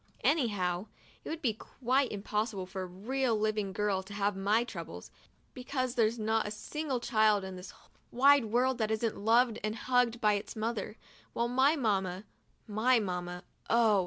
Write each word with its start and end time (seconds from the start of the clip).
Anyhow, 0.23 0.87
it 1.23 1.29
would 1.29 1.43
be 1.43 1.53
quite 1.53 2.11
impossible 2.11 2.65
for 2.65 2.81
a 2.81 2.85
real 2.87 3.35
live 3.35 3.55
little 3.57 3.71
girl 3.71 4.01
to 4.01 4.15
have 4.15 4.35
my 4.35 4.63
troubles, 4.63 5.11
because 5.53 5.93
there's 5.93 6.17
not 6.17 6.47
a 6.47 6.49
single 6.49 6.99
child 6.99 7.43
in 7.43 7.55
this 7.55 7.71
wide 8.09 8.45
world 8.45 8.79
that 8.79 8.89
isn't 8.89 9.15
loved 9.15 9.59
and 9.63 9.75
hugged 9.75 10.19
by 10.19 10.33
its 10.33 10.55
mother, 10.55 10.97
while 11.33 11.47
my 11.47 11.75
mamma— 11.75 12.23
my 12.81 12.99
mamma— 12.99 13.43
oh 13.69 13.99